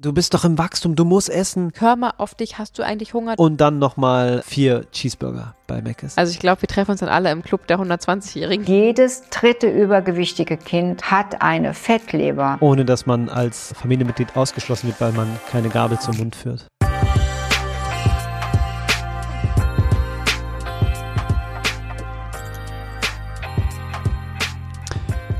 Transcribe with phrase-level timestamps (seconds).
[0.00, 1.72] Du bist doch im Wachstum, du musst essen.
[1.76, 3.34] Hör mal auf dich, hast du eigentlich Hunger?
[3.36, 6.16] Und dann nochmal vier Cheeseburger bei Mc's.
[6.16, 8.64] Also ich glaube, wir treffen uns dann alle im Club der 120-Jährigen.
[8.64, 12.58] Jedes dritte übergewichtige Kind hat eine Fettleber.
[12.60, 16.68] Ohne dass man als Familienmitglied ausgeschlossen wird, weil man keine Gabel zum Mund führt.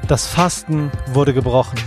[0.09, 1.79] Das Fasten wurde gebrochen.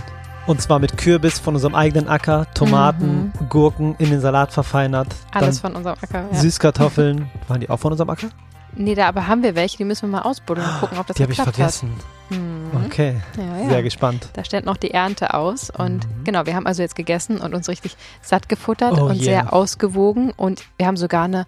[0.46, 3.48] Und zwar mit Kürbis von unserem eigenen Acker, Tomaten, mhm.
[3.48, 5.08] Gurken in den Salat verfeinert.
[5.32, 6.24] Alles von unserem Acker.
[6.32, 6.38] Ja.
[6.38, 7.30] Süßkartoffeln.
[7.46, 8.28] Waren die auch von unserem Acker?
[8.74, 11.16] Nee, da aber haben wir welche, die müssen wir mal ausbuddeln und gucken, ob das
[11.16, 11.92] Die habe ich vergessen.
[12.30, 12.70] Mhm.
[12.86, 13.68] Okay, ja, ja.
[13.68, 14.28] sehr gespannt.
[14.32, 16.24] Da steht noch die Ernte aus und mhm.
[16.24, 19.24] genau, wir haben also jetzt gegessen und uns richtig satt gefuttert oh und yeah.
[19.24, 21.46] sehr ausgewogen und wir haben sogar eine,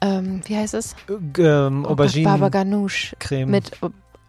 [0.00, 0.96] ähm, wie heißt es?
[1.38, 2.28] Ähm, Aubergine.
[2.28, 3.14] Baba Ganoush.
[3.20, 3.50] Creme.
[3.50, 3.70] Mit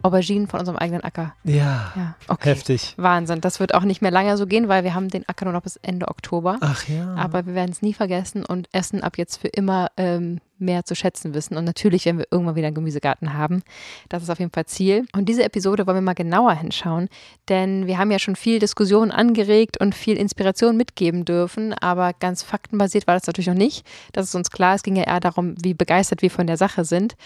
[0.02, 1.34] Auberginen von unserem eigenen Acker.
[1.44, 2.14] Ja, ja.
[2.28, 2.50] Okay.
[2.50, 2.94] heftig.
[2.96, 3.40] Wahnsinn.
[3.40, 5.62] Das wird auch nicht mehr lange so gehen, weil wir haben den Acker nur noch
[5.62, 6.58] bis Ende Oktober.
[6.60, 7.14] Ach ja.
[7.14, 10.94] Aber wir werden es nie vergessen und essen ab jetzt für immer ähm, mehr zu
[10.94, 11.56] schätzen wissen.
[11.56, 13.62] Und natürlich werden wir irgendwann wieder einen Gemüsegarten haben.
[14.08, 15.06] Das ist auf jeden Fall Ziel.
[15.14, 17.08] Und diese Episode wollen wir mal genauer hinschauen,
[17.48, 22.42] denn wir haben ja schon viel Diskussion angeregt und viel Inspiration mitgeben dürfen, aber ganz
[22.42, 23.86] faktenbasiert war das natürlich noch nicht.
[24.12, 24.74] Das ist uns klar.
[24.74, 27.16] Es ging ja eher darum, wie begeistert wir von der Sache sind.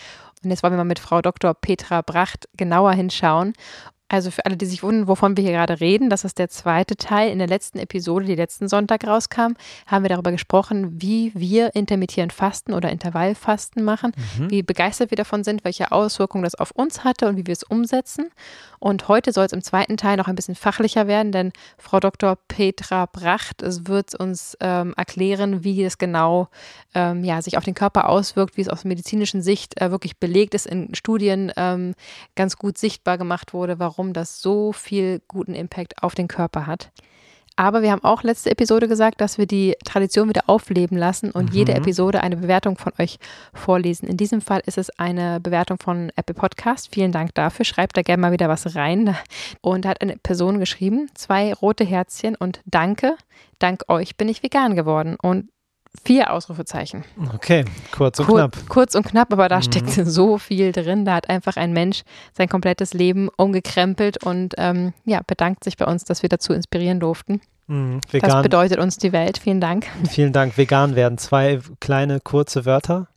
[0.43, 1.55] Und jetzt wollen wir mal mit Frau Dr.
[1.55, 3.53] Petra Bracht genauer hinschauen
[4.11, 6.97] also für alle, die sich wundern, wovon wir hier gerade reden, das ist der zweite
[6.97, 7.31] Teil.
[7.31, 9.55] In der letzten Episode, die letzten Sonntag rauskam,
[9.87, 14.51] haben wir darüber gesprochen, wie wir intermittierend Fasten oder Intervallfasten machen, mhm.
[14.51, 17.63] wie begeistert wir davon sind, welche Auswirkungen das auf uns hatte und wie wir es
[17.63, 18.31] umsetzen.
[18.81, 22.37] Und heute soll es im zweiten Teil noch ein bisschen fachlicher werden, denn Frau Dr.
[22.49, 26.49] Petra Bracht es wird uns ähm, erklären, wie es genau
[26.95, 30.55] ähm, ja, sich auf den Körper auswirkt, wie es aus medizinischen Sicht äh, wirklich belegt
[30.55, 31.95] ist, in Studien ähm,
[32.35, 36.67] ganz gut sichtbar gemacht wurde, warum warum das so viel guten Impact auf den Körper
[36.67, 36.91] hat.
[37.57, 41.51] Aber wir haben auch letzte Episode gesagt, dass wir die Tradition wieder aufleben lassen und
[41.51, 41.57] mhm.
[41.57, 43.19] jede Episode eine Bewertung von euch
[43.53, 44.09] vorlesen.
[44.09, 46.89] In diesem Fall ist es eine Bewertung von Apple Podcast.
[46.95, 47.67] Vielen Dank dafür.
[47.67, 49.15] Schreibt da gerne mal wieder was rein.
[49.61, 53.17] Und da hat eine Person geschrieben, zwei rote Herzchen und danke.
[53.59, 55.19] Dank euch bin ich vegan geworden.
[55.21, 55.51] Und
[56.05, 57.05] Vier Ausrufezeichen.
[57.35, 58.57] Okay, kurz und Kur knapp.
[58.69, 59.63] Kurz und knapp, aber da mhm.
[59.63, 61.05] steckt so viel drin.
[61.05, 62.03] Da hat einfach ein Mensch
[62.33, 67.01] sein komplettes Leben umgekrempelt und ähm, ja, bedankt sich bei uns, dass wir dazu inspirieren
[67.01, 67.41] durften.
[67.67, 68.01] Mhm.
[68.13, 69.39] Das bedeutet uns die Welt.
[69.39, 69.87] Vielen Dank.
[70.11, 70.57] Vielen Dank.
[70.57, 73.09] Vegan werden zwei kleine, kurze Wörter,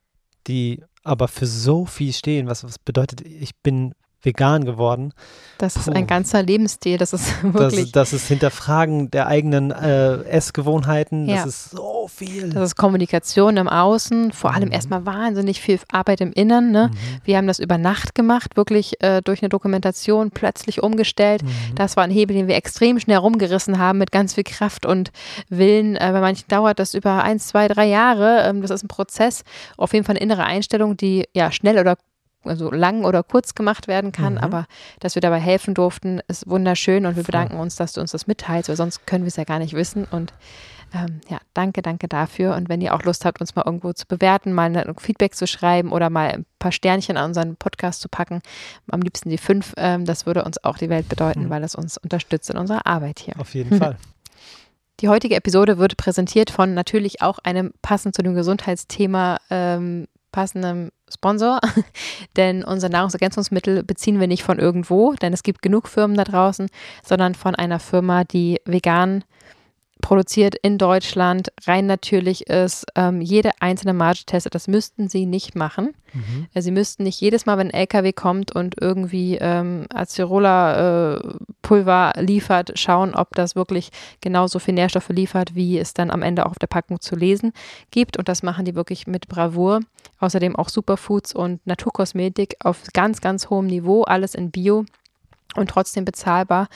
[0.48, 2.48] die aber für so viel stehen.
[2.48, 5.14] Was, was bedeutet, ich bin vegan geworden.
[5.58, 5.94] Das ist Puh.
[5.94, 6.98] ein ganzer Lebensstil.
[6.98, 7.92] Das ist wirklich.
[7.92, 11.28] Das, das ist Hinterfragen der eigenen äh, Essgewohnheiten.
[11.28, 11.38] Ja.
[11.38, 12.50] Das ist so viel.
[12.50, 14.32] Das ist Kommunikation im Außen.
[14.32, 14.74] Vor allem mhm.
[14.74, 16.72] erstmal wahnsinnig viel Arbeit im Innern.
[16.72, 16.90] Ne?
[16.92, 16.98] Mhm.
[17.24, 21.44] Wir haben das über Nacht gemacht, wirklich äh, durch eine Dokumentation plötzlich umgestellt.
[21.44, 21.76] Mhm.
[21.76, 25.12] Das war ein Hebel, den wir extrem schnell rumgerissen haben mit ganz viel Kraft und
[25.50, 25.96] Willen.
[25.96, 28.44] Äh, bei manchen dauert das über eins, zwei, drei Jahre.
[28.48, 29.44] Ähm, das ist ein Prozess.
[29.78, 31.98] Auf jeden Fall eine innere Einstellung, die ja schnell oder
[32.44, 34.40] also lang oder kurz gemacht werden kann, mhm.
[34.40, 34.66] aber
[35.00, 38.28] dass wir dabei helfen durften, ist wunderschön und wir bedanken uns, dass du uns das
[38.28, 40.34] mitteilst, weil sonst können wir es ja gar nicht wissen und
[40.96, 42.56] ähm, ja, danke, danke dafür.
[42.56, 45.48] Und wenn ihr auch Lust habt, uns mal irgendwo zu bewerten, mal ein Feedback zu
[45.48, 48.42] schreiben oder mal ein paar Sternchen an unseren Podcast zu packen,
[48.92, 51.50] am liebsten die fünf, ähm, das würde uns auch die Welt bedeuten, mhm.
[51.50, 53.40] weil es uns unterstützt in unserer Arbeit hier.
[53.40, 53.98] Auf jeden Fall.
[55.00, 60.90] Die heutige Episode wird präsentiert von natürlich auch einem passend zu dem Gesundheitsthema ähm, passendem
[61.14, 61.62] Sponsor,
[62.36, 66.68] denn unser Nahrungsergänzungsmittel beziehen wir nicht von irgendwo, denn es gibt genug Firmen da draußen,
[67.04, 69.24] sondern von einer Firma, die vegan
[70.04, 74.54] produziert in Deutschland, rein natürlich ist, ähm, jede einzelne Marge testet.
[74.54, 75.94] Das müssten sie nicht machen.
[76.14, 76.48] Mhm.
[76.54, 82.78] Sie müssten nicht jedes Mal, wenn ein LKW kommt und irgendwie ähm, Acerola-Pulver äh, liefert,
[82.78, 86.60] schauen, ob das wirklich genauso viel Nährstoffe liefert, wie es dann am Ende auch auf
[86.60, 87.54] der Packung zu lesen
[87.90, 88.18] gibt.
[88.18, 89.80] Und das machen die wirklich mit Bravour.
[90.20, 94.84] Außerdem auch Superfoods und Naturkosmetik auf ganz, ganz hohem Niveau, alles in Bio
[95.56, 96.68] und trotzdem bezahlbar.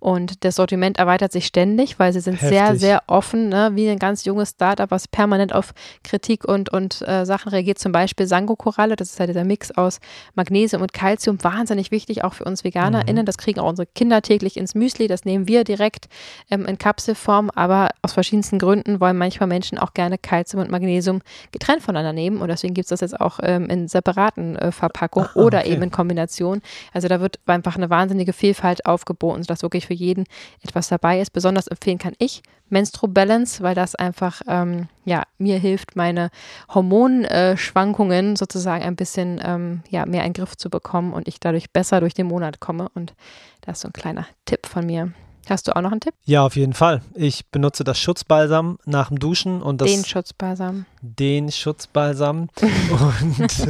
[0.00, 2.48] Und das Sortiment erweitert sich ständig, weil sie sind Heftig.
[2.50, 3.70] sehr, sehr offen, ne?
[3.74, 5.72] wie ein ganz junges Startup, was permanent auf
[6.04, 7.78] Kritik und, und äh, Sachen reagiert.
[7.78, 10.00] Zum Beispiel Sango-Koralle, das ist ja dieser Mix aus
[10.34, 13.22] Magnesium und Calcium, wahnsinnig wichtig, auch für uns VeganerInnen.
[13.22, 13.26] Mhm.
[13.26, 16.06] Das kriegen auch unsere Kinder täglich ins Müsli, das nehmen wir direkt
[16.50, 21.22] ähm, in Kapselform, aber aus verschiedensten Gründen wollen manchmal Menschen auch gerne Calcium und Magnesium
[21.52, 25.28] getrennt voneinander nehmen und deswegen gibt es das jetzt auch ähm, in separaten äh, Verpackungen
[25.34, 25.72] ah, oder okay.
[25.72, 26.60] eben in Kombination.
[26.92, 30.24] Also da wird einfach eine wahnsinnige wahnsinnige Vielfalt aufgeboten, sodass wirklich für jeden
[30.62, 31.32] etwas dabei ist.
[31.32, 36.30] Besonders empfehlen kann ich Menstro Balance, weil das einfach ähm, ja, mir hilft, meine
[36.74, 41.70] Hormonschwankungen sozusagen ein bisschen ähm, ja, mehr in den Griff zu bekommen und ich dadurch
[41.70, 42.88] besser durch den Monat komme.
[42.94, 43.14] Und
[43.60, 45.12] das ist so ein kleiner Tipp von mir.
[45.48, 46.14] Hast du auch noch einen Tipp?
[46.24, 47.02] Ja, auf jeden Fall.
[47.14, 49.88] Ich benutze das Schutzbalsam nach dem Duschen und das.
[49.88, 50.86] Den Schutzbalsam.
[51.00, 52.48] Den Schutzbalsam.
[53.30, 53.68] und,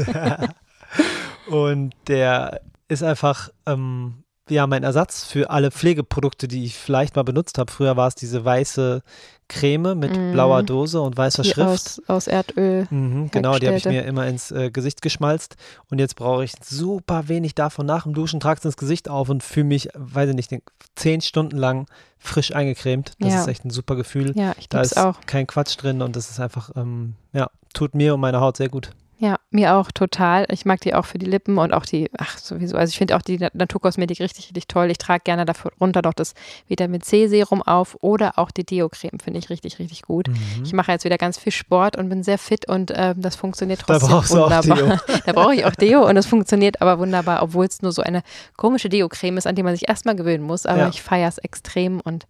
[1.54, 7.22] und der ist einfach ähm, ja mein Ersatz für alle Pflegeprodukte, die ich vielleicht mal
[7.22, 7.70] benutzt habe.
[7.70, 9.02] Früher war es diese weiße
[9.48, 10.32] Creme mit mm.
[10.32, 11.68] blauer Dose und weißer die Schrift.
[11.68, 12.86] Aus, aus Erdöl.
[12.90, 15.56] Mhm, genau, die habe ich mir immer ins äh, Gesicht geschmalzt.
[15.90, 19.28] Und jetzt brauche ich super wenig davon nach dem Duschen, trage es ins Gesicht auf
[19.28, 20.62] und fühle mich, weiß ich nicht,
[20.96, 21.86] zehn Stunden lang
[22.18, 23.12] frisch eingecremt.
[23.20, 23.40] Das ja.
[23.42, 24.32] ist echt ein super Gefühl.
[24.36, 25.20] Ja, ich Da ist auch.
[25.26, 28.68] kein Quatsch drin und das ist einfach, ähm, ja, tut mir und meiner Haut sehr
[28.68, 28.90] gut.
[29.18, 30.44] Ja, mir auch total.
[30.50, 33.16] Ich mag die auch für die Lippen und auch die, ach sowieso, also ich finde
[33.16, 34.90] auch die Naturkosmetik richtig, richtig toll.
[34.90, 36.34] Ich trage gerne darunter noch das
[36.68, 40.28] Vitamin C Serum auf oder auch die Deo-Creme finde ich richtig, richtig gut.
[40.28, 40.64] Mhm.
[40.64, 43.80] Ich mache jetzt wieder ganz viel Sport und bin sehr fit und äh, das funktioniert
[43.80, 45.00] trotzdem da wunderbar.
[45.24, 48.22] da brauche ich auch Deo und es funktioniert aber wunderbar, obwohl es nur so eine
[48.56, 50.66] komische Deo-Creme ist, an die man sich erstmal gewöhnen muss.
[50.66, 50.88] Aber ja.
[50.90, 52.26] ich feiere es extrem und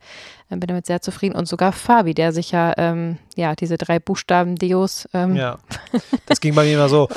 [0.50, 1.34] äh, bin damit sehr zufrieden.
[1.34, 5.08] Und sogar Fabi, der sich ja, ähm, ja, diese drei Buchstaben Deos.
[5.14, 5.58] Ähm, ja,
[6.26, 7.08] das ging bei mir immer so.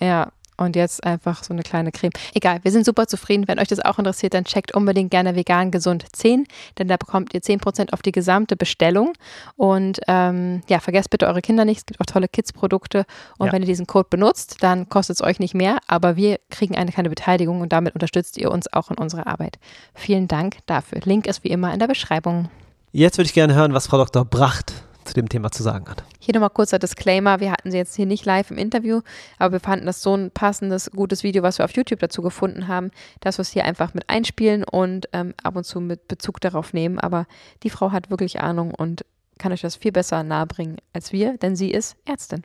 [0.00, 2.12] ja, und jetzt einfach so eine kleine Creme.
[2.34, 3.48] Egal, wir sind super zufrieden.
[3.48, 6.46] Wenn euch das auch interessiert, dann checkt unbedingt gerne vegan gesund 10,
[6.78, 9.12] denn da bekommt ihr 10% auf die gesamte Bestellung.
[9.56, 11.78] Und ähm, ja, vergesst bitte eure Kinder nicht.
[11.78, 13.04] Es gibt auch tolle Kids-Produkte.
[13.38, 13.52] Und ja.
[13.52, 16.92] wenn ihr diesen Code benutzt, dann kostet es euch nicht mehr, aber wir kriegen eine
[16.92, 19.58] kleine Beteiligung und damit unterstützt ihr uns auch in unserer Arbeit.
[19.94, 21.00] Vielen Dank dafür.
[21.04, 22.48] Link ist wie immer in der Beschreibung.
[22.92, 24.24] Jetzt würde ich gerne hören, was Frau Dr.
[24.24, 26.04] Bracht zu dem Thema zu sagen hat.
[26.18, 27.40] Hier nochmal kurzer Disclaimer.
[27.40, 29.00] Wir hatten sie jetzt hier nicht live im Interview,
[29.38, 32.68] aber wir fanden das so ein passendes, gutes Video, was wir auf YouTube dazu gefunden
[32.68, 32.90] haben,
[33.20, 36.72] dass wir es hier einfach mit einspielen und ähm, ab und zu mit Bezug darauf
[36.72, 36.98] nehmen.
[36.98, 37.26] Aber
[37.62, 39.04] die Frau hat wirklich Ahnung und
[39.38, 42.44] kann euch das viel besser nahebringen als wir, denn sie ist Ärztin.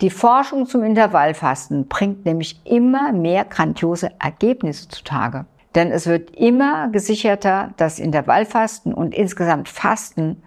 [0.00, 5.46] Die Forschung zum Intervallfasten bringt nämlich immer mehr grandiose Ergebnisse zutage.
[5.74, 10.42] Denn es wird immer gesicherter, dass Intervallfasten und insgesamt Fasten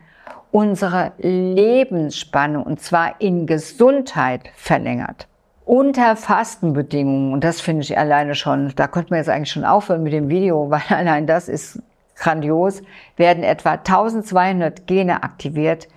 [0.51, 5.27] unsere Lebensspanne und zwar in Gesundheit verlängert.
[5.65, 10.03] Unter Fastenbedingungen, und das finde ich alleine schon, da könnte man jetzt eigentlich schon aufhören
[10.03, 11.81] mit dem Video, weil allein das ist
[12.15, 12.81] grandios,
[13.15, 15.87] werden etwa 1200 Gene aktiviert,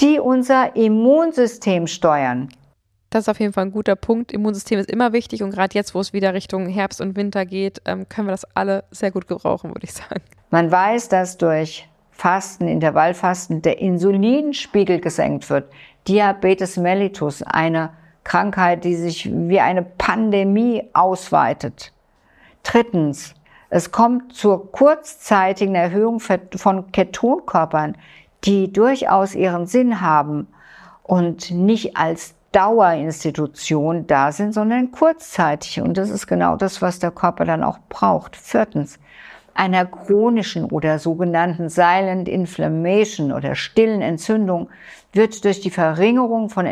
[0.00, 2.48] die unser Immunsystem steuern.
[3.10, 4.32] Das ist auf jeden Fall ein guter Punkt.
[4.32, 7.80] Immunsystem ist immer wichtig und gerade jetzt, wo es wieder Richtung Herbst und Winter geht,
[7.84, 10.22] ähm, können wir das alle sehr gut gebrauchen, würde ich sagen.
[10.50, 15.70] Man weiß, dass durch Fasten, Intervallfasten, der Insulinspiegel gesenkt wird.
[16.08, 17.90] Diabetes mellitus, eine
[18.24, 21.92] Krankheit, die sich wie eine Pandemie ausweitet.
[22.62, 23.34] Drittens,
[23.68, 27.96] es kommt zur kurzzeitigen Erhöhung von Ketonkörpern,
[28.44, 30.48] die durchaus ihren Sinn haben
[31.02, 35.80] und nicht als Dauerinstitution da sind, sondern kurzzeitig.
[35.80, 38.36] Und das ist genau das, was der Körper dann auch braucht.
[38.36, 38.98] Viertens,
[39.56, 44.68] einer chronischen oder sogenannten Silent Inflammation oder stillen Entzündung
[45.12, 46.66] wird durch die Verringerung von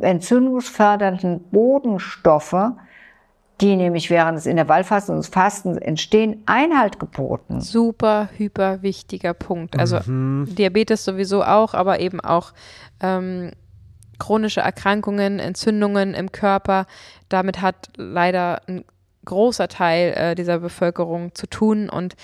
[0.00, 2.72] entzündungsfördernden Bodenstoffe,
[3.60, 7.60] die nämlich während des Intervallfastens und Fastens entstehen, Einhalt geboten.
[7.60, 9.78] Super, hyper wichtiger Punkt.
[9.78, 10.46] Also mhm.
[10.56, 12.52] Diabetes sowieso auch, aber eben auch
[13.00, 13.50] ähm,
[14.18, 16.86] chronische Erkrankungen, Entzündungen im Körper.
[17.28, 18.84] Damit hat leider ein
[19.28, 22.16] großer Teil äh, dieser Bevölkerung zu tun und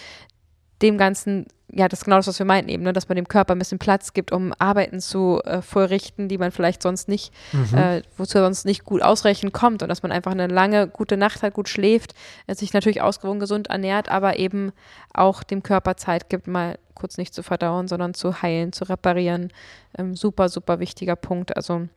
[0.82, 3.28] dem Ganzen, ja, das ist genau das, was wir meinten eben, ne, dass man dem
[3.28, 7.32] Körper ein bisschen Platz gibt, um Arbeiten zu äh, vollrichten, die man vielleicht sonst nicht,
[7.52, 7.78] mhm.
[7.78, 11.16] äh, wozu er sonst nicht gut ausreichend kommt und dass man einfach eine lange, gute
[11.16, 12.14] Nacht hat, gut schläft,
[12.46, 14.72] äh, sich natürlich ausgewogen gesund ernährt, aber eben
[15.12, 19.52] auch dem Körper Zeit gibt, mal kurz nicht zu verdauen, sondern zu heilen, zu reparieren.
[19.96, 21.56] Ähm, super, super wichtiger Punkt.
[21.56, 21.88] Also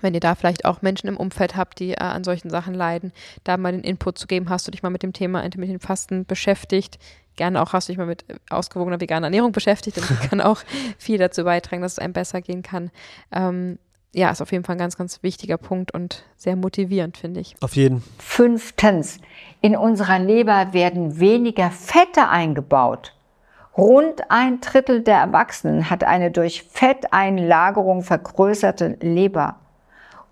[0.00, 3.12] wenn ihr da vielleicht auch Menschen im Umfeld habt, die äh, an solchen Sachen leiden,
[3.44, 6.24] da mal den Input zu geben, hast du dich mal mit dem Thema intermittierend Fasten
[6.26, 6.98] beschäftigt.
[7.36, 10.40] Gerne auch hast du dich mal mit äh, ausgewogener veganer Ernährung beschäftigt, denn die kann
[10.40, 10.62] auch
[10.98, 12.90] viel dazu beitragen, dass es einem besser gehen kann.
[13.32, 13.78] Ähm,
[14.14, 17.56] ja, ist auf jeden Fall ein ganz, ganz wichtiger Punkt und sehr motivierend, finde ich.
[17.60, 18.04] Auf jeden.
[18.18, 19.18] Fünftens,
[19.60, 23.12] in unserer Leber werden weniger Fette eingebaut.
[23.76, 29.56] Rund ein Drittel der Erwachsenen hat eine durch Fetteinlagerung vergrößerte Leber.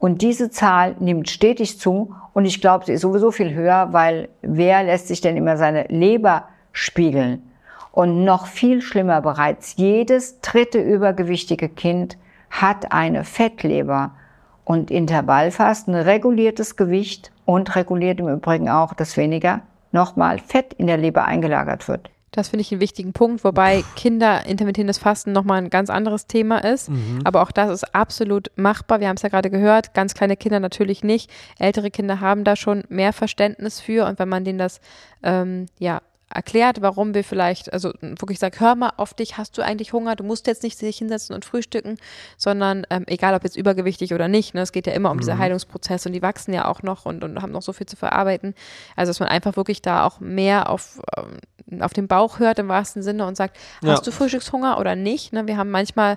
[0.03, 4.31] Und diese Zahl nimmt stetig zu und ich glaube, sie ist sowieso viel höher, weil
[4.41, 7.53] wer lässt sich denn immer seine Leber spiegeln?
[7.93, 12.19] Und noch viel schlimmer bereits, jedes dritte übergewichtige Kind
[12.51, 14.17] hat eine Fettleber.
[14.65, 19.61] Und Intervallfasten reguliert das Gewicht und reguliert im Übrigen auch, dass weniger
[19.93, 22.11] nochmal Fett in der Leber eingelagert wird.
[22.33, 26.59] Das finde ich einen wichtigen Punkt, wobei Kinder intermittierendes Fasten nochmal ein ganz anderes Thema
[26.65, 26.89] ist.
[26.89, 27.21] Mhm.
[27.25, 29.01] Aber auch das ist absolut machbar.
[29.01, 31.31] Wir haben es ja gerade gehört, ganz kleine Kinder natürlich nicht.
[31.59, 34.81] Ältere Kinder haben da schon mehr Verständnis für und wenn man denen das
[35.23, 36.01] ähm, ja
[36.35, 40.17] erklärt, warum wir vielleicht, also wirklich sagt, hör mal auf dich, hast du eigentlich Hunger,
[40.17, 41.97] du musst jetzt nicht sich hinsetzen und frühstücken,
[42.37, 45.21] sondern ähm, egal ob jetzt übergewichtig oder nicht, ne, es geht ja immer um mhm.
[45.21, 47.97] diese Heilungsprozesse und die wachsen ja auch noch und, und haben noch so viel zu
[47.97, 48.55] verarbeiten.
[48.97, 51.39] Also dass man einfach wirklich da auch mehr auf, ähm,
[51.81, 54.05] auf den Bauch hört im wahrsten Sinne und sagt, hast ja.
[54.05, 55.33] du Frühstückshunger oder nicht?
[55.33, 56.17] Ne, wir haben manchmal,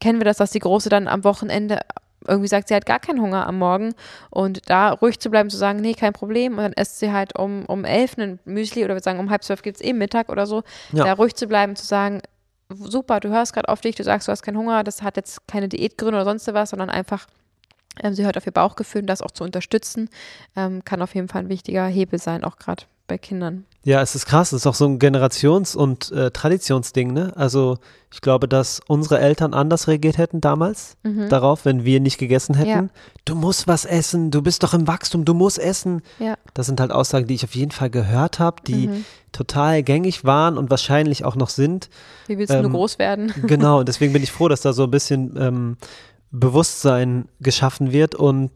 [0.00, 1.80] kennen wir das, dass die Große dann am Wochenende
[2.26, 3.94] irgendwie sagt, sie hat gar keinen Hunger am Morgen
[4.30, 7.38] und da ruhig zu bleiben, zu sagen, nee, kein Problem und dann isst sie halt
[7.38, 10.30] um, um elf ein Müsli oder wir sagen, um halb zwölf gibt es eh Mittag
[10.30, 10.62] oder so,
[10.92, 11.04] ja.
[11.04, 12.22] da ruhig zu bleiben, zu sagen,
[12.70, 15.46] super, du hörst gerade auf dich, du sagst, du hast keinen Hunger, das hat jetzt
[15.46, 17.26] keine Diätgründe oder sonst was, sondern einfach
[18.02, 20.08] ähm, sie hört auf ihr Bauchgefühl und das auch zu unterstützen,
[20.56, 23.64] ähm, kann auf jeden Fall ein wichtiger Hebel sein, auch gerade bei Kindern.
[23.84, 27.32] Ja, es ist krass, es ist auch so ein Generations- und äh, Traditionsding, ne?
[27.36, 27.76] Also
[28.10, 31.28] ich glaube, dass unsere Eltern anders reagiert hätten damals mhm.
[31.28, 32.68] darauf, wenn wir nicht gegessen hätten.
[32.68, 32.88] Ja.
[33.26, 36.00] Du musst was essen, du bist doch im Wachstum, du musst essen.
[36.18, 36.36] Ja.
[36.54, 39.04] Das sind halt Aussagen, die ich auf jeden Fall gehört habe, die mhm.
[39.32, 41.90] total gängig waren und wahrscheinlich auch noch sind.
[42.26, 43.34] Wie willst ähm, du groß werden?
[43.46, 45.76] genau, und deswegen bin ich froh, dass da so ein bisschen ähm,
[46.30, 48.50] Bewusstsein geschaffen wird und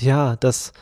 [0.00, 0.72] ja, dass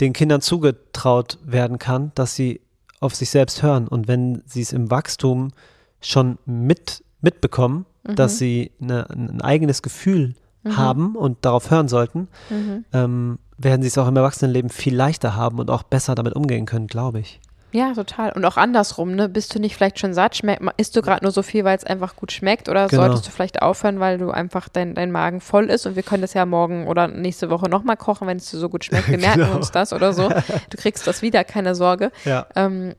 [0.00, 2.60] den Kindern zugetraut werden kann, dass sie
[3.00, 3.88] auf sich selbst hören.
[3.88, 5.52] Und wenn sie es im Wachstum
[6.00, 8.16] schon mit, mitbekommen, mhm.
[8.16, 10.76] dass sie eine, ein eigenes Gefühl mhm.
[10.76, 12.84] haben und darauf hören sollten, mhm.
[12.92, 16.66] ähm, werden sie es auch im Erwachsenenleben viel leichter haben und auch besser damit umgehen
[16.66, 17.40] können, glaube ich.
[17.72, 18.32] Ja, total.
[18.32, 19.28] Und auch andersrum, ne?
[19.28, 20.36] Bist du nicht vielleicht schon satt?
[20.36, 22.68] Schmeck, isst du gerade nur so viel, weil es einfach gut schmeckt?
[22.68, 23.02] Oder genau.
[23.02, 26.22] solltest du vielleicht aufhören, weil du einfach dein, dein Magen voll ist und wir können
[26.22, 29.08] das ja morgen oder nächste Woche nochmal kochen, wenn es dir so gut schmeckt.
[29.08, 29.56] Wir merken genau.
[29.56, 30.28] uns das oder so.
[30.28, 32.12] Du kriegst das wieder, keine Sorge.
[32.24, 32.46] Ja.
[32.54, 32.94] Ähm,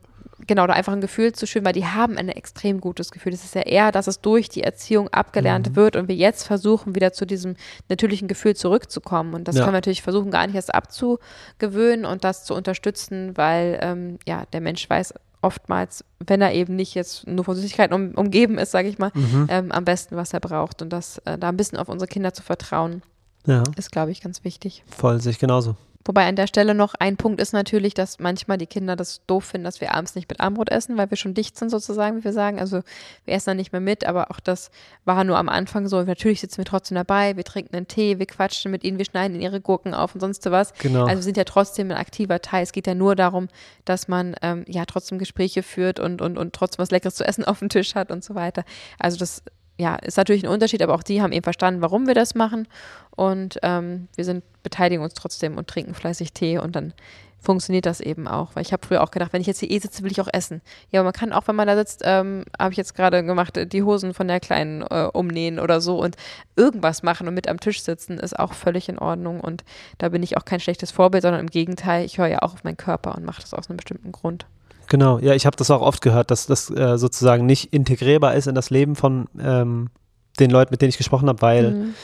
[0.46, 3.32] genau, da einfach ein Gefühl zu schön, weil die haben ein extrem gutes Gefühl.
[3.32, 5.76] Das ist ja eher, dass es durch die Erziehung abgelernt mhm.
[5.76, 7.56] wird und wir jetzt versuchen, wieder zu diesem
[7.88, 9.34] natürlichen Gefühl zurückzukommen.
[9.34, 9.62] Und das ja.
[9.62, 14.44] können wir natürlich versuchen, gar nicht erst abzugewöhnen und das zu unterstützen, weil ähm, ja,
[14.52, 18.70] der Mensch weiß oftmals, wenn er eben nicht jetzt nur von Süßigkeiten um, umgeben ist,
[18.70, 19.46] sage ich mal, mhm.
[19.50, 20.80] ähm, am besten, was er braucht.
[20.82, 23.02] Und das äh, da ein bisschen auf unsere Kinder zu vertrauen,
[23.46, 23.62] ja.
[23.76, 24.82] ist, glaube ich, ganz wichtig.
[24.86, 25.76] Voll, sich genauso.
[26.04, 29.44] Wobei an der Stelle noch ein Punkt ist natürlich, dass manchmal die Kinder das doof
[29.44, 32.24] finden, dass wir abends nicht mit Armbrot essen, weil wir schon dicht sind sozusagen, wie
[32.24, 32.58] wir sagen.
[32.58, 32.82] Also
[33.24, 34.70] wir essen dann nicht mehr mit, aber auch das
[35.04, 36.02] war nur am Anfang so.
[36.02, 39.40] Natürlich sitzen wir trotzdem dabei, wir trinken einen Tee, wir quatschen mit ihnen, wir schneiden
[39.40, 40.74] ihre Gurken auf und sonst was.
[40.74, 41.04] Genau.
[41.04, 42.62] Also wir sind ja trotzdem ein aktiver Teil.
[42.62, 43.48] Es geht ja nur darum,
[43.84, 47.44] dass man ähm, ja trotzdem Gespräche führt und, und, und trotzdem was Leckeres zu essen
[47.44, 48.64] auf dem Tisch hat und so weiter.
[48.98, 49.42] Also das
[49.76, 52.68] ja, ist natürlich ein Unterschied, aber auch die haben eben verstanden, warum wir das machen.
[53.10, 56.92] Und ähm, wir sind, beteiligen uns trotzdem und trinken fleißig Tee und dann
[57.40, 58.54] funktioniert das eben auch.
[58.54, 60.28] Weil ich habe früher auch gedacht, wenn ich jetzt hier eh sitze, will ich auch
[60.32, 60.62] essen.
[60.90, 63.58] Ja, aber man kann auch, wenn man da sitzt, ähm, habe ich jetzt gerade gemacht,
[63.72, 66.16] die Hosen von der Kleinen äh, umnähen oder so und
[66.56, 69.40] irgendwas machen und mit am Tisch sitzen, ist auch völlig in Ordnung.
[69.40, 69.64] Und
[69.98, 72.64] da bin ich auch kein schlechtes Vorbild, sondern im Gegenteil, ich höre ja auch auf
[72.64, 74.46] meinen Körper und mache das aus einem bestimmten Grund.
[74.88, 78.46] Genau, ja, ich habe das auch oft gehört, dass das äh, sozusagen nicht integrierbar ist
[78.46, 79.90] in das Leben von ähm,
[80.38, 81.94] den Leuten, mit denen ich gesprochen habe, weil mhm.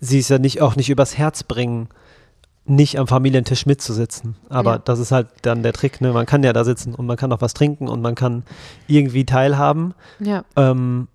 [0.00, 1.88] sie es ja nicht auch nicht übers Herz bringen,
[2.66, 4.36] nicht am Familientisch mitzusitzen.
[4.48, 4.78] Aber ja.
[4.78, 6.12] das ist halt dann der Trick, ne?
[6.12, 8.44] Man kann ja da sitzen und man kann auch was trinken und man kann
[8.86, 9.94] irgendwie teilhaben.
[10.20, 10.44] Ja.
[10.56, 11.08] Ähm,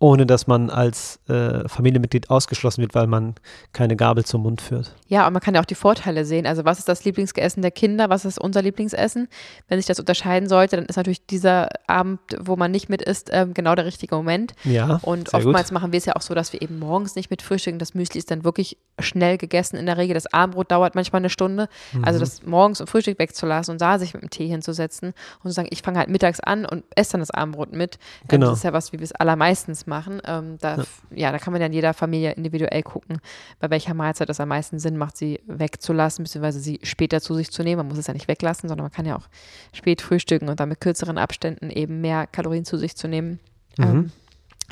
[0.00, 3.34] ohne dass man als äh, Familienmitglied ausgeschlossen wird, weil man
[3.74, 4.94] keine Gabel zum Mund führt.
[5.08, 6.46] Ja, und man kann ja auch die Vorteile sehen.
[6.46, 9.28] Also was ist das Lieblingsessen der Kinder, was ist unser Lieblingsessen?
[9.68, 13.28] Wenn sich das unterscheiden sollte, dann ist natürlich dieser Abend, wo man nicht mit isst,
[13.30, 14.54] ähm, genau der richtige Moment.
[14.64, 15.00] Ja.
[15.02, 15.74] Und oftmals gut.
[15.74, 17.78] machen wir es ja auch so, dass wir eben morgens nicht mit frühstücken.
[17.78, 20.14] Das Müsli ist dann wirklich schnell gegessen in der Regel.
[20.14, 21.68] Das Abendbrot dauert manchmal eine Stunde.
[21.92, 22.06] Mhm.
[22.06, 25.12] Also das morgens und Frühstück wegzulassen und da sich mit dem Tee hinzusetzen
[25.44, 27.96] und zu sagen, ich fange halt mittags an und esse dann das Abendbrot mit.
[28.22, 28.46] Ähm, genau.
[28.46, 29.89] das ist ja was, wie wir es allermeistens machen.
[29.92, 30.84] Ähm, da, ja.
[31.14, 31.32] ja.
[31.32, 33.20] da kann man ja in jeder Familie individuell gucken,
[33.58, 37.50] bei welcher Mahlzeit es am meisten Sinn macht, sie wegzulassen, beziehungsweise sie später zu sich
[37.50, 37.78] zu nehmen.
[37.78, 39.28] Man muss es ja nicht weglassen, sondern man kann ja auch
[39.72, 43.40] spät frühstücken und dann mit kürzeren Abständen eben mehr Kalorien zu sich zu nehmen.
[43.78, 43.84] Mhm.
[43.84, 44.12] Ähm,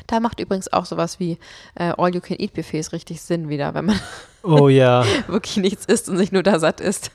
[0.07, 1.37] da macht übrigens auch sowas wie
[1.75, 3.99] äh, All-You-Can-Eat-Buffets richtig Sinn wieder, wenn man
[4.43, 5.05] oh, ja.
[5.27, 7.11] wirklich nichts isst und sich nur da satt isst.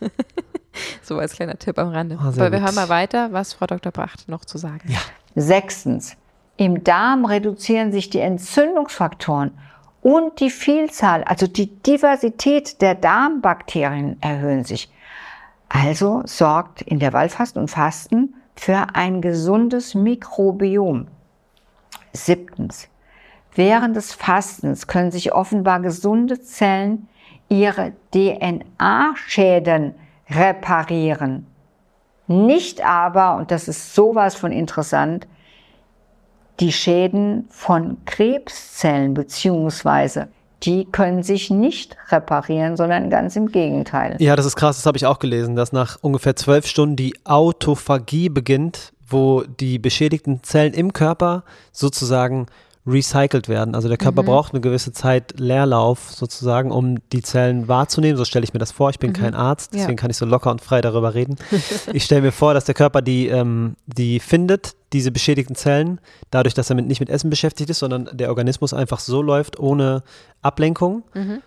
[1.02, 2.18] so als kleiner Tipp am Rande.
[2.20, 3.92] Oh, Aber wir hören mal weiter, was Frau Dr.
[3.92, 5.00] Bracht noch zu sagen ja.
[5.34, 6.16] Sechstens,
[6.56, 9.52] im Darm reduzieren sich die Entzündungsfaktoren
[10.02, 14.92] und die Vielzahl, also die Diversität der Darmbakterien erhöhen sich.
[15.68, 21.08] Also sorgt Intervallfasten und Fasten für ein gesundes Mikrobiom.
[22.12, 22.88] Siebtens.
[23.54, 27.08] Während des Fastens können sich offenbar gesunde Zellen
[27.48, 29.94] ihre DNA-Schäden
[30.30, 31.46] reparieren.
[32.26, 35.26] Nicht aber, und das ist sowas von interessant,
[36.60, 40.28] die Schäden von Krebszellen beziehungsweise
[40.62, 44.16] die können sich nicht reparieren, sondern ganz im Gegenteil.
[44.18, 47.14] Ja, das ist krass, das habe ich auch gelesen, dass nach ungefähr zwölf Stunden die
[47.24, 52.46] Autophagie beginnt, wo die beschädigten Zellen im Körper sozusagen
[52.86, 53.74] recycelt werden.
[53.74, 54.26] Also der Körper Mhm.
[54.26, 58.16] braucht eine gewisse Zeit Leerlauf sozusagen, um die Zellen wahrzunehmen.
[58.18, 58.90] So stelle ich mir das vor.
[58.90, 59.14] Ich bin Mhm.
[59.14, 59.80] kein Arzt, Ja.
[59.80, 61.36] deswegen kann ich so locker und frei darüber reden.
[61.94, 65.98] ich stelle mir vor, dass der Körper die, ähm, die findet, diese beschädigten Zellen,
[66.30, 69.58] dadurch, dass er mit, nicht mit Essen beschäftigt ist, sondern der Organismus einfach so läuft,
[69.58, 70.02] ohne
[70.42, 71.04] Ablenkung.
[71.14, 71.40] Mhm.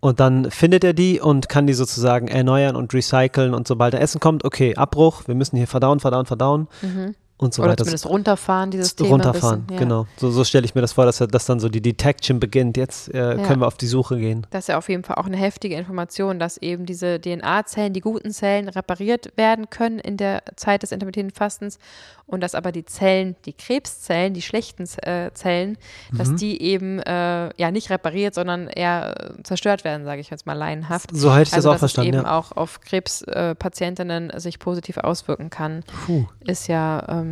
[0.00, 3.54] Und dann findet er die und kann die sozusagen erneuern und recyceln.
[3.54, 7.14] Und sobald der Essen kommt, okay, Abbruch, wir müssen hier verdauen, verdauen, verdauen Mhm.
[7.42, 7.84] Und so Oder weiter.
[7.84, 9.10] zumindest runterfahren, dieses Thema.
[9.10, 9.84] runterfahren, bisschen, ja.
[9.84, 10.06] genau.
[10.16, 12.76] So, so stelle ich mir das vor, dass, dass dann so die Detection beginnt.
[12.76, 13.46] Jetzt äh, Ja.
[13.46, 14.46] können wir auf die Suche gehen.
[14.50, 18.00] Das ist ja auf jeden Fall auch eine heftige Information, dass eben diese DNA-Zellen, die
[18.00, 21.78] guten Zellen, repariert werden können in der Zeit des intermittierenden Fastens
[22.26, 25.76] und dass aber die Zellen, die Krebszellen, die schlechten äh, Zellen,
[26.12, 26.36] dass Mhm.
[26.36, 30.54] die eben äh, ja nicht repariert, sondern eher äh, zerstört werden, sage ich jetzt mal
[30.54, 31.10] laienhaft.
[31.12, 32.38] So hätte ich also, das auch dass verstanden, es eben ja.
[32.38, 36.26] auch auf Krebspatientinnen sich positiv auswirken kann, Puh.
[36.44, 37.31] ist ja, ähm,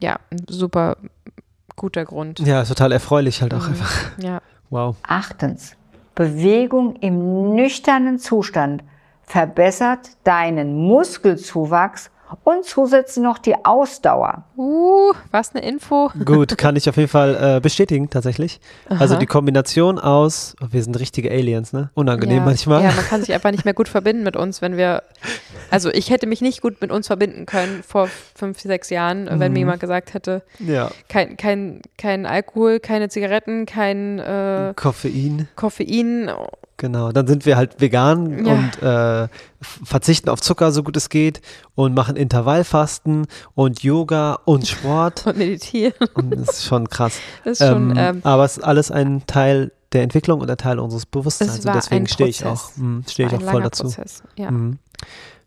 [0.00, 0.96] ja ein super
[1.76, 2.40] guter Grund.
[2.40, 3.72] Ja, ist total erfreulich halt auch Mhm.
[3.74, 4.18] einfach.
[4.18, 4.40] Ja.
[4.70, 4.96] Wow.
[5.06, 5.76] Achtens.
[6.14, 8.82] Bewegung im nüchternen Zustand
[9.22, 12.10] verbessert deinen Muskelzuwachs
[12.42, 14.44] und zusätzlich noch die Ausdauer.
[14.56, 16.10] Uh, was eine Info.
[16.24, 18.60] Gut, kann ich auf jeden Fall äh, bestätigen, tatsächlich.
[18.88, 19.20] Also Aha.
[19.20, 21.90] die Kombination aus, oh, wir sind richtige Aliens, ne?
[21.94, 22.82] Unangenehm ja, manchmal.
[22.82, 25.02] Ja, man kann sich einfach nicht mehr gut verbinden mit uns, wenn wir.
[25.70, 29.48] Also ich hätte mich nicht gut mit uns verbinden können vor fünf, sechs Jahren, wenn
[29.48, 29.52] Mhm.
[29.52, 30.90] mir jemand gesagt hätte, ja.
[31.08, 36.30] kein, kein, kein Alkohol, keine Zigaretten, kein äh, Koffein, Koffein.
[36.76, 37.12] Genau.
[37.12, 38.52] Dann sind wir halt vegan Ja.
[38.52, 39.28] und äh,
[39.60, 41.40] verzichten auf Zucker, so gut es geht
[41.74, 45.26] und machen Intervallfasten und Yoga und Sport.
[45.26, 45.94] Und meditieren.
[46.14, 47.18] und das ist schon krass.
[47.44, 47.90] Ist schon.
[47.90, 51.58] Ähm, Ähm, aber es ist alles ein Teil der Entwicklung und ein Teil unseres Bewusstseins.
[51.58, 53.84] Es war Und deswegen stehe ich auch, mm, stehe ich ein auch voll dazu.
[53.84, 54.22] Prozess.
[54.36, 54.50] Ja.
[54.50, 54.78] Mhm.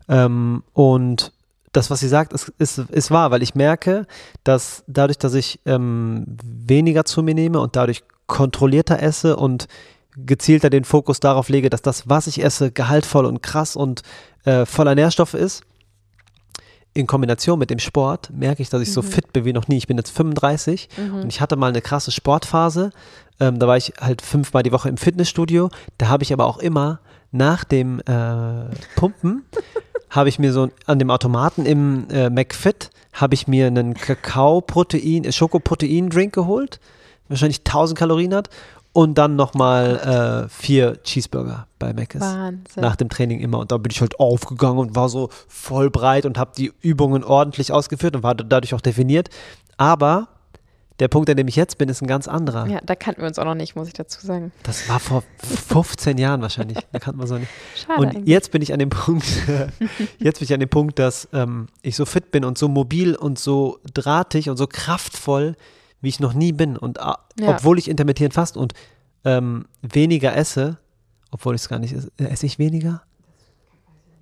[0.08, 1.32] Ähm, und
[1.72, 4.06] das, was sie sagt, ist, ist, ist wahr, weil ich merke,
[4.44, 9.68] dass dadurch, dass ich ähm, weniger zu mir nehme und dadurch kontrollierter esse und
[10.26, 14.02] gezielter den Fokus darauf lege, dass das, was ich esse, gehaltvoll und krass und
[14.44, 15.62] äh, voller Nährstoffe ist,
[16.94, 19.76] in Kombination mit dem Sport merke ich, dass ich so fit bin wie noch nie.
[19.76, 21.14] Ich bin jetzt 35 Mhm.
[21.22, 22.90] und ich hatte mal eine krasse Sportphase.
[23.38, 25.70] Ähm, da war ich halt fünfmal die Woche im Fitnessstudio.
[25.98, 27.00] Da habe ich aber auch immer
[27.30, 29.44] nach dem äh, Pumpen
[30.10, 35.24] habe ich mir so an dem Automaten im äh, McFit habe ich mir einen Kakao-Protein,
[35.24, 36.80] äh, Schokoprotein-Drink geholt,
[37.28, 38.48] wahrscheinlich 1000 Kalorien hat
[38.98, 42.82] und dann nochmal äh, vier Cheeseburger bei Mc's Wahnsinn.
[42.82, 43.60] nach dem Training immer.
[43.60, 47.22] Und da bin ich halt aufgegangen und war so voll breit und habe die Übungen
[47.22, 49.28] ordentlich ausgeführt und war dadurch auch definiert.
[49.76, 50.26] Aber
[50.98, 52.66] der Punkt, an dem ich jetzt bin, ist ein ganz anderer.
[52.66, 54.50] ja, da kannten wir uns auch noch nicht, muss ich dazu sagen.
[54.64, 55.22] Das war vor
[55.68, 56.78] 15 Jahren wahrscheinlich.
[56.90, 57.52] Da kannte man so nicht.
[57.76, 58.00] Schade.
[58.00, 58.26] Und eigentlich.
[58.26, 59.26] jetzt bin ich an dem Punkt,
[60.18, 63.14] jetzt bin ich an dem Punkt, dass ähm, ich so fit bin und so mobil
[63.14, 65.54] und so drahtig und so kraftvoll,
[66.00, 66.76] wie ich noch nie bin.
[66.76, 67.48] Und ah, Ja.
[67.50, 68.72] obwohl ich intermittierend fast und
[69.24, 70.78] ähm, weniger esse,
[71.30, 73.02] obwohl ich es gar nicht esse, esse ich weniger?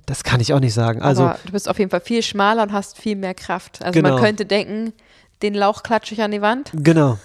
[0.07, 1.03] Das kann ich auch nicht sagen.
[1.03, 3.83] Also Aber du bist auf jeden Fall viel schmaler und hast viel mehr Kraft.
[3.83, 4.15] Also Genau.
[4.15, 4.93] man könnte denken,
[5.43, 6.71] den Lauch klatsche ich an die Wand.
[6.75, 7.19] genau.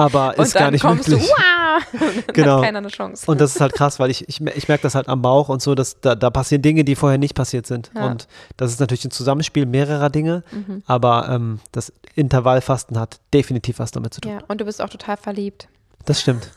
[0.00, 1.28] Aber Und ist gar nicht kommst möglich.
[2.26, 2.56] du, Genau.
[2.56, 3.24] hat keiner eine Chance.
[3.30, 5.60] Und das ist halt krass, weil ich, ich, ich merke das halt am Bauch und
[5.62, 7.90] so, dass da, da passieren Dinge, die vorher nicht passiert sind.
[7.94, 8.06] Ja.
[8.06, 10.82] Und das ist natürlich ein Zusammenspiel mehrerer Dinge, Mhm.
[10.86, 14.32] aber ähm, das Intervallfasten hat definitiv was damit zu tun.
[14.32, 15.68] ja, und du bist auch total verliebt.
[16.06, 16.50] Das stimmt.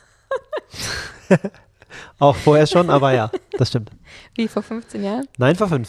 [2.18, 3.90] Auch vorher schon, aber ja, das stimmt.
[4.34, 5.28] Wie vor 15 Jahren?
[5.38, 5.88] Nein, vor fünf.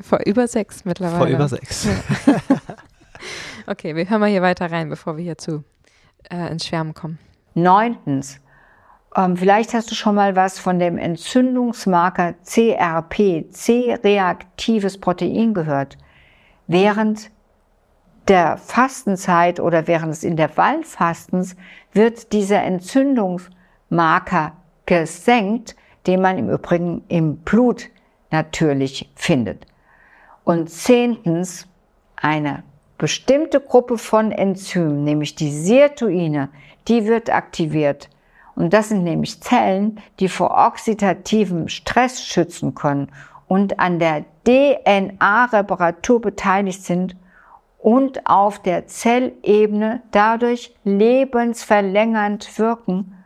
[0.00, 1.18] Vor über sechs mittlerweile.
[1.18, 1.86] Vor über sechs.
[3.66, 5.64] Okay, wir hören mal hier weiter rein, bevor wir hier zu
[6.30, 7.18] äh, ins Schwärmen kommen.
[7.54, 8.40] Neuntens.
[9.16, 15.96] Ähm, vielleicht hast du schon mal was von dem Entzündungsmarker CRP, C-reaktives Protein gehört.
[16.66, 17.30] Während
[18.28, 21.56] der Fastenzeit oder während des Intervallfastens
[21.92, 24.52] wird dieser Entzündungsmarker
[24.86, 27.90] gesenkt, den man im Übrigen im Blut
[28.30, 29.66] natürlich findet.
[30.44, 31.68] Und zehntens,
[32.16, 32.62] eine
[32.98, 36.48] bestimmte Gruppe von Enzymen, nämlich die Sirtuine,
[36.88, 38.08] die wird aktiviert.
[38.54, 43.10] Und das sind nämlich Zellen, die vor oxidativem Stress schützen können
[43.48, 47.16] und an der DNA-Reparatur beteiligt sind
[47.78, 53.24] und auf der Zellebene dadurch lebensverlängernd wirken.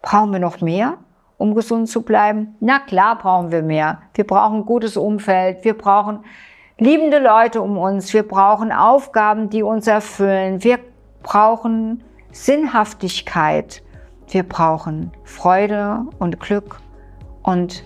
[0.00, 0.98] Brauchen wir noch mehr,
[1.36, 2.56] um gesund zu bleiben?
[2.60, 4.00] Na klar brauchen wir mehr.
[4.14, 6.20] Wir brauchen ein gutes Umfeld, wir brauchen
[6.78, 10.78] liebende Leute um uns, wir brauchen Aufgaben, die uns erfüllen, wir
[11.22, 13.82] brauchen Sinnhaftigkeit,
[14.28, 16.80] wir brauchen Freude und Glück
[17.42, 17.84] und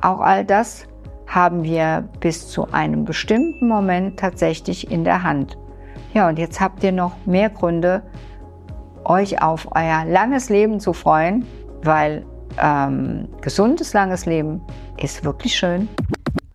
[0.00, 0.86] auch all das
[1.26, 5.56] haben wir bis zu einem bestimmten Moment tatsächlich in der Hand.
[6.12, 8.02] Ja, und jetzt habt ihr noch mehr Gründe,
[9.04, 11.46] euch auf euer langes Leben zu freuen,
[11.82, 12.24] weil
[12.62, 14.62] ähm, gesundes langes Leben
[14.96, 15.88] ist wirklich schön.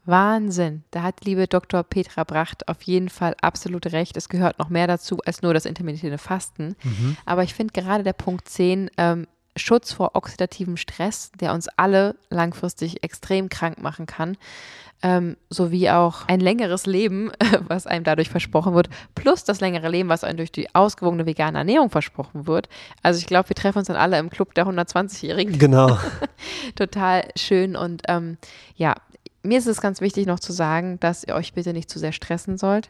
[0.10, 0.84] Wahnsinn.
[0.92, 1.84] Da hat liebe Dr.
[1.84, 4.18] Petra Bracht auf jeden Fall absolut recht.
[4.18, 6.76] Es gehört noch mehr dazu als nur das intermittierende Fasten.
[6.84, 7.18] Mhm.
[7.26, 12.16] Aber ich finde gerade der Punkt 10, ähm, Schutz vor oxidativem Stress, der uns alle
[12.30, 14.38] langfristig extrem krank machen kann,
[15.02, 17.32] ähm, sowie auch ein längeres Leben,
[17.68, 21.58] was einem dadurch versprochen wird, plus das längere Leben, was einem durch die ausgewogene vegane
[21.58, 22.68] Ernährung versprochen wird.
[23.02, 25.58] Also ich glaube, wir treffen uns dann alle im Club der 120-Jährigen.
[25.58, 25.98] Genau.
[26.76, 28.38] Total schön und ähm,
[28.76, 28.96] ja,
[29.44, 32.12] mir ist es ganz wichtig noch zu sagen, dass ihr euch bitte nicht zu sehr
[32.12, 32.90] stressen sollt.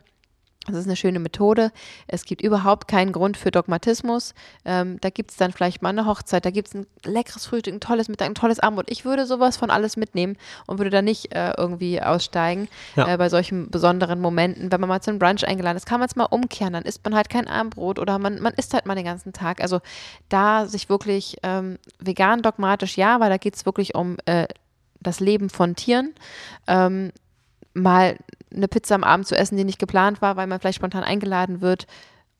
[0.68, 1.72] Das ist eine schöne Methode.
[2.08, 4.34] Es gibt überhaupt keinen Grund für Dogmatismus.
[4.66, 7.74] Ähm, da gibt es dann vielleicht mal eine Hochzeit, da gibt es ein leckeres Frühstück,
[7.74, 8.92] ein tolles Mittag, ein tolles Abendbrot.
[8.92, 13.14] Ich würde sowas von alles mitnehmen und würde da nicht äh, irgendwie aussteigen ja.
[13.14, 14.72] äh, bei solchen besonderen Momenten.
[14.72, 16.74] Wenn man mal zum Brunch eingeladen ist, kann man es mal umkehren.
[16.74, 19.62] Dann isst man halt kein Abendbrot oder man, man isst halt mal den ganzen Tag.
[19.62, 19.80] Also
[20.28, 24.46] da sich wirklich ähm, vegan dogmatisch, ja, weil da geht es wirklich um äh,
[25.02, 26.14] das Leben von Tieren.
[26.68, 27.12] Ähm,
[27.74, 28.18] mal
[28.54, 31.62] eine Pizza am Abend zu essen, die nicht geplant war, weil man vielleicht spontan eingeladen
[31.62, 31.88] wird.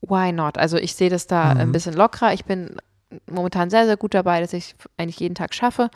[0.02, 0.58] Why not?
[0.58, 1.60] Also ich sehe das da mhm.
[1.62, 2.34] ein bisschen lockerer.
[2.34, 2.78] Ich bin
[3.30, 5.90] momentan sehr, sehr gut dabei, dass ich eigentlich jeden Tag schaffe.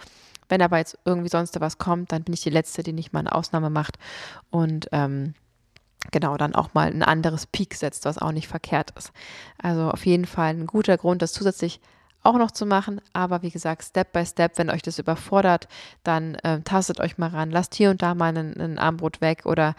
[0.50, 3.20] Wenn aber jetzt irgendwie sonst was kommt, dann bin ich die Letzte, die nicht mal
[3.20, 3.98] eine Ausnahme macht
[4.52, 5.34] und ähm,
[6.12, 9.12] genau dann auch mal ein anderes Peak setzt, was auch nicht verkehrt ist.
[9.58, 11.80] Also auf jeden Fall ein guter Grund, das zusätzlich
[12.24, 13.02] auch noch zu machen.
[13.12, 15.68] Aber wie gesagt, Step by Step, wenn euch das überfordert,
[16.04, 17.52] dann äh, tastet euch mal ran.
[17.52, 19.76] Lasst hier und da mal ein Armbrot weg oder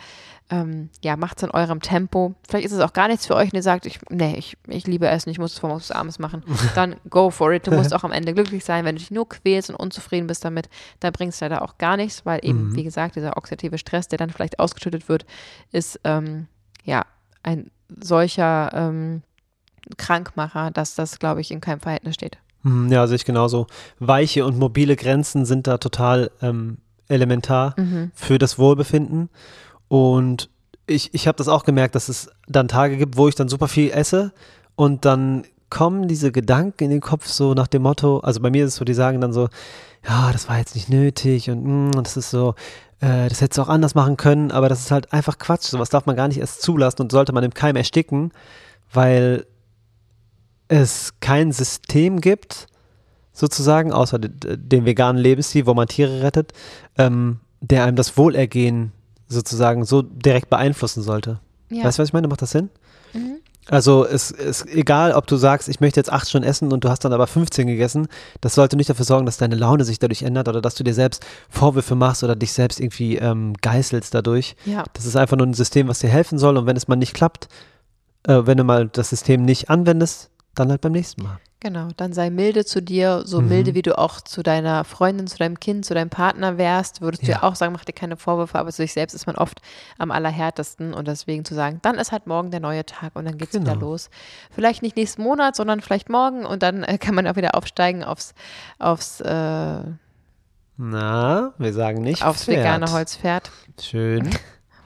[0.51, 2.35] ähm, ja, macht es in eurem Tempo.
[2.47, 4.87] Vielleicht ist es auch gar nichts für euch und ihr sagt, ich, nee, ich, ich
[4.87, 6.43] liebe Essen, ich muss es morgens bis abends machen.
[6.75, 7.67] Dann go for it.
[7.67, 8.85] Du musst auch am Ende glücklich sein.
[8.85, 10.69] Wenn du dich nur quälst und unzufrieden bist damit,
[11.01, 12.77] dann bringt es leider auch gar nichts, weil eben, mhm.
[12.77, 15.25] wie gesagt, dieser oxidative Stress, der dann vielleicht ausgeschüttet wird,
[15.73, 16.47] ist ähm,
[16.85, 17.07] ja
[17.43, 19.23] ein solcher ähm,
[19.97, 22.39] Krankmacher, dass das, glaube ich, in keinem Verhältnis steht.
[22.63, 23.67] Hm, ja, sehe ich genauso.
[23.99, 28.11] Weiche und mobile Grenzen sind da total ähm, elementar mhm.
[28.15, 29.29] für das Wohlbefinden.
[29.89, 30.49] Und
[30.87, 33.69] ich, ich habe das auch gemerkt, dass es dann Tage gibt, wo ich dann super
[33.69, 34.33] viel esse
[34.77, 38.65] und dann kommen diese Gedanken in den Kopf so nach dem Motto, also bei mir
[38.65, 39.49] ist es so, die sagen dann so,
[40.07, 42.55] ja, das war jetzt nicht nötig und mh, das ist so,
[43.01, 45.65] äh, das hättest du auch anders machen können, aber das ist halt einfach Quatsch.
[45.65, 48.31] Sowas darf man gar nicht erst zulassen und sollte man im Keim ersticken,
[48.93, 49.47] weil
[50.69, 52.67] es kein System gibt,
[53.33, 56.53] sozusagen, außer dem veganen Lebensstil, wo man Tiere rettet,
[56.97, 58.93] ähm, der einem das Wohlergehen
[59.29, 61.41] sozusagen so direkt beeinflussen sollte.
[61.71, 61.85] Ja.
[61.85, 62.29] Weißt du, was ich meine?
[62.29, 62.71] Macht das Sinn?
[63.13, 63.39] Mhm.
[63.69, 66.91] Also es ist egal, ob du sagst, ich möchte jetzt acht Stunden essen und du
[66.91, 68.09] hast dann aber 15 gegessen,
[68.43, 70.93] das sollte nicht dafür sorgen, dass deine Laune sich dadurch ändert oder dass du dir
[70.93, 74.55] selbst Vorwürfe machst oder dich selbst irgendwie ähm, geißelst dadurch.
[74.67, 74.85] Ja.
[74.93, 77.15] Das ist einfach nur ein System, was dir helfen soll und wenn es mal nicht
[77.15, 77.49] klappt,
[78.29, 81.39] äh, wenn du mal das System nicht anwendest, dann halt beim nächsten Mal.
[81.61, 83.49] Genau, dann sei milde zu dir, so mhm.
[83.49, 87.23] milde, wie du auch zu deiner Freundin, zu deinem Kind, zu deinem Partner wärst, würdest
[87.23, 87.27] ja.
[87.27, 89.63] du ja auch sagen, mach dir keine Vorwürfe, aber zu sich selbst ist man oft
[89.97, 93.39] am allerhärtesten und deswegen zu sagen, dann ist halt morgen der neue Tag und dann
[93.39, 93.71] geht's genau.
[93.71, 94.11] wieder los.
[94.51, 98.05] Vielleicht nicht nächsten Monat, sondern vielleicht morgen und dann äh, kann man auch wieder aufsteigen
[98.05, 98.35] aufs,
[98.79, 99.81] aufs äh,
[100.77, 102.59] na, wir sagen nicht aufs Pferd.
[102.59, 103.51] vegane Holzpferd.
[103.81, 104.29] Schön.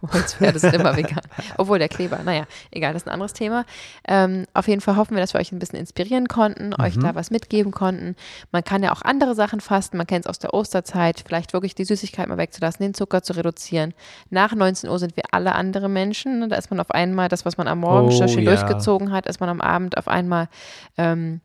[0.12, 1.20] Holzpferde sind immer vegan.
[1.56, 3.64] Obwohl der Kleber, naja, egal, das ist ein anderes Thema.
[4.06, 6.84] Ähm, auf jeden Fall hoffen wir, dass wir euch ein bisschen inspirieren konnten, mhm.
[6.84, 8.16] euch da was mitgeben konnten.
[8.52, 11.74] Man kann ja auch andere Sachen fasten, man kennt es aus der Osterzeit, vielleicht wirklich
[11.74, 13.94] die Süßigkeit mal wegzulassen, den Zucker zu reduzieren.
[14.30, 16.48] Nach 19 Uhr sind wir alle andere Menschen.
[16.48, 18.54] Da ist man auf einmal das, was man am Morgen oh, schon schön ja.
[18.54, 20.48] durchgezogen hat, ist man am Abend auf einmal
[20.96, 21.40] ähm,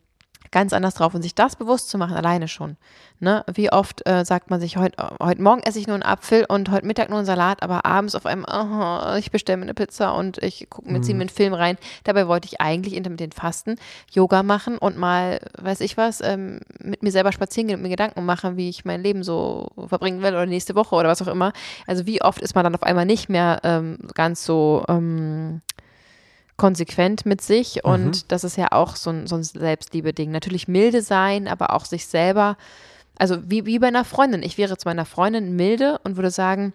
[0.54, 1.14] ganz anders drauf.
[1.14, 2.78] Und sich das bewusst zu machen, alleine schon.
[3.20, 3.44] Ne?
[3.54, 6.70] Wie oft äh, sagt man sich, heute heut Morgen esse ich nur einen Apfel und
[6.72, 10.14] heute Mittag nur einen Salat, aber abends auf einmal, oh, ich bestelle mir eine Pizza
[10.14, 11.04] und ich gucke mir, mhm.
[11.04, 11.78] ziehe mir einen Film rein.
[12.04, 13.76] Dabei wollte ich eigentlich mit den Fasten
[14.12, 17.90] Yoga machen und mal, weiß ich was, ähm, mit mir selber spazieren gehen und mir
[17.90, 21.28] Gedanken machen, wie ich mein Leben so verbringen will oder nächste Woche oder was auch
[21.28, 21.52] immer.
[21.88, 25.62] Also wie oft ist man dann auf einmal nicht mehr ähm, ganz so ähm,
[26.64, 27.92] konsequent mit sich mhm.
[27.92, 30.32] und das ist ja auch so ein, so ein Selbstliebe-Ding.
[30.32, 32.56] Natürlich milde sein, aber auch sich selber,
[33.18, 34.44] also wie, wie bei einer Freundin.
[34.44, 36.72] Ich wäre zu meiner Freundin milde und würde sagen,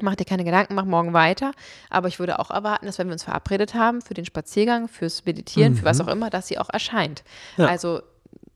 [0.00, 1.52] mach dir keine Gedanken, mach morgen weiter.
[1.90, 5.24] Aber ich würde auch erwarten, dass wenn wir uns verabredet haben für den Spaziergang, fürs
[5.24, 5.76] Meditieren, mhm.
[5.76, 6.08] für was mhm.
[6.08, 7.22] auch immer, dass sie auch erscheint.
[7.56, 7.66] Ja.
[7.66, 8.00] Also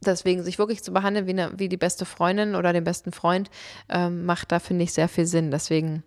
[0.05, 3.49] deswegen sich wirklich zu behandeln wie, eine, wie die beste Freundin oder den besten Freund,
[3.89, 5.53] ähm, macht da, finde ich, sehr viel Sinn.
[5.53, 6.03] Deswegen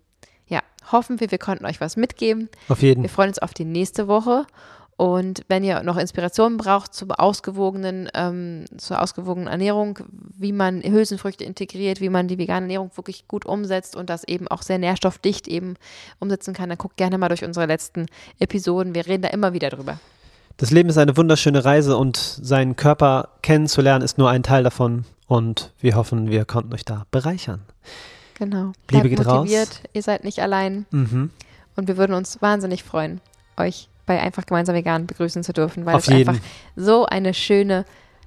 [0.92, 2.48] hoffen wir, wir konnten euch was mitgeben.
[2.68, 3.02] Auf jeden.
[3.02, 4.46] Wir freuen uns auf die nächste Woche
[4.98, 10.00] Und wenn ihr noch Inspirationen braucht zu ausgewogenen, ähm, zur ausgewogenen Ernährung,
[10.36, 14.48] wie man Hülsenfrüchte integriert, wie man die vegane Ernährung wirklich gut umsetzt und das eben
[14.48, 15.76] auch sehr nährstoffdicht eben
[16.18, 18.06] umsetzen kann, dann guckt gerne mal durch unsere letzten
[18.40, 18.92] Episoden.
[18.96, 20.00] Wir reden da immer wieder drüber.
[20.56, 25.04] Das Leben ist eine wunderschöne Reise und seinen Körper kennenzulernen ist nur ein Teil davon.
[25.28, 27.60] Und wir hoffen, wir konnten euch da bereichern.
[28.38, 28.72] Genau.
[28.90, 29.80] Liebe Bleibt geht motiviert, raus.
[29.92, 30.86] ihr seid nicht allein.
[30.90, 31.30] Mhm.
[31.76, 33.20] Und wir würden uns wahnsinnig freuen,
[33.56, 36.30] euch bei Einfach Gemeinsam Vegan begrüßen zu dürfen, weil Auf es jeden.
[36.30, 36.42] einfach
[36.76, 37.84] so eine schöne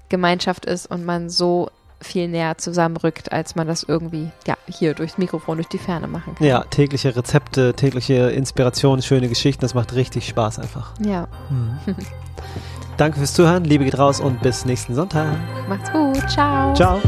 [0.09, 1.69] Gemeinschaft ist und man so
[2.01, 6.33] viel näher zusammenrückt, als man das irgendwie ja, hier durchs Mikrofon, durch die Ferne machen
[6.35, 6.45] kann.
[6.47, 10.93] Ja, tägliche Rezepte, tägliche Inspiration, schöne Geschichten, das macht richtig Spaß einfach.
[10.99, 11.77] Ja, Mhm.
[12.97, 15.35] Danke fürs Zuhören, Liebe geht raus und bis nächsten Sonntag.
[15.67, 16.17] macht's gut.
[16.29, 16.73] Ciao.
[16.75, 16.99] Ciao.